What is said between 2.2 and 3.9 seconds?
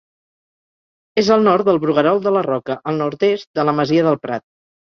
de la Roca, al nord-est de la